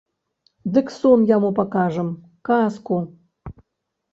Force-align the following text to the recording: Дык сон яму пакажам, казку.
Дык 0.77 0.87
сон 0.99 1.19
яму 1.35 1.49
пакажам, 1.59 2.09
казку. 2.49 2.97